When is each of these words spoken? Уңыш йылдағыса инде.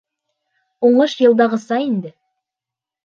Уңыш 0.89 1.15
йылдағыса 1.25 1.81
инде. 1.91 2.13